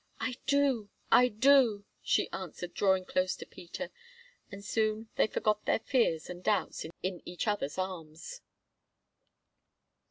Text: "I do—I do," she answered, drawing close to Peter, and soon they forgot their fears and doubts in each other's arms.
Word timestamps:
"I 0.19 0.33
do—I 0.47 1.27
do," 1.27 1.85
she 2.01 2.27
answered, 2.31 2.73
drawing 2.73 3.05
close 3.05 3.35
to 3.35 3.45
Peter, 3.45 3.91
and 4.51 4.65
soon 4.65 5.09
they 5.15 5.27
forgot 5.27 5.65
their 5.65 5.77
fears 5.77 6.27
and 6.27 6.43
doubts 6.43 6.87
in 7.03 7.21
each 7.23 7.47
other's 7.47 7.77
arms. 7.77 8.41